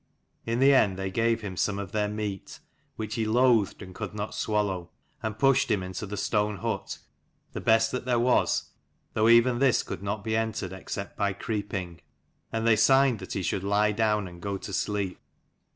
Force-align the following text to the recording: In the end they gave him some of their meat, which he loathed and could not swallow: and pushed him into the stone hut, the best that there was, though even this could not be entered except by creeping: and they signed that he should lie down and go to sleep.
In 0.47 0.57
the 0.57 0.73
end 0.73 0.97
they 0.97 1.11
gave 1.11 1.41
him 1.41 1.55
some 1.55 1.77
of 1.77 1.91
their 1.91 2.07
meat, 2.09 2.59
which 2.95 3.13
he 3.13 3.25
loathed 3.27 3.83
and 3.83 3.93
could 3.93 4.15
not 4.15 4.33
swallow: 4.33 4.89
and 5.21 5.37
pushed 5.37 5.69
him 5.69 5.83
into 5.83 6.07
the 6.07 6.17
stone 6.17 6.57
hut, 6.57 6.97
the 7.53 7.61
best 7.61 7.91
that 7.91 8.05
there 8.05 8.17
was, 8.17 8.71
though 9.13 9.29
even 9.29 9.59
this 9.59 9.83
could 9.83 10.01
not 10.01 10.23
be 10.23 10.35
entered 10.35 10.73
except 10.73 11.15
by 11.17 11.33
creeping: 11.33 12.01
and 12.51 12.65
they 12.65 12.75
signed 12.75 13.19
that 13.19 13.33
he 13.33 13.43
should 13.43 13.63
lie 13.63 13.91
down 13.91 14.27
and 14.27 14.41
go 14.41 14.57
to 14.57 14.73
sleep. 14.73 15.19